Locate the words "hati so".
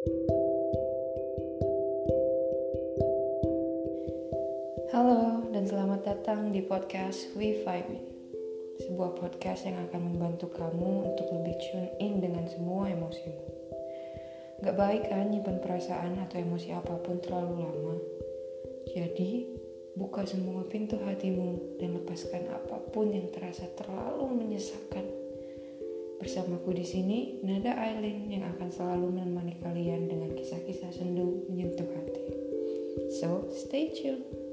31.90-33.50